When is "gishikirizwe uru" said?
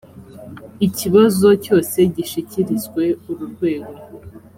2.15-3.43